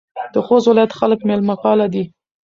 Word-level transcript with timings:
د 0.33 0.35
خوست 0.45 0.65
ولایت 0.67 0.91
خلک 0.99 1.19
میلمه 1.29 1.55
پاله 1.63 1.87
دي. 1.93 2.03